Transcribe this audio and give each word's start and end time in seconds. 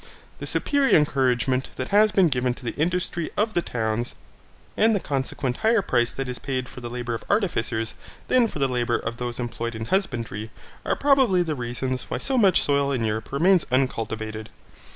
The 0.39 0.47
superior 0.47 0.97
encouragement 0.97 1.69
that 1.75 1.89
has 1.89 2.11
been 2.11 2.27
given 2.27 2.55
to 2.55 2.65
the 2.65 2.73
industry 2.73 3.29
of 3.37 3.53
the 3.53 3.61
towns, 3.61 4.15
and 4.75 4.95
the 4.95 4.99
consequent 4.99 5.57
higher 5.57 5.83
price 5.83 6.11
that 6.13 6.27
is 6.27 6.39
paid 6.39 6.67
for 6.67 6.81
the 6.81 6.89
labour 6.89 7.13
of 7.13 7.23
artificers 7.29 7.93
than 8.27 8.47
for 8.47 8.57
the 8.57 8.67
labour 8.67 8.97
of 8.97 9.17
those 9.17 9.37
employed 9.37 9.75
in 9.75 9.85
husbandry, 9.85 10.49
are 10.87 10.95
probably 10.95 11.43
the 11.43 11.53
reasons 11.53 12.05
why 12.09 12.17
so 12.17 12.35
much 12.35 12.63
soil 12.63 12.91
in 12.91 13.05
Europe 13.05 13.31
remains 13.31 13.63
uncultivated. 13.71 14.49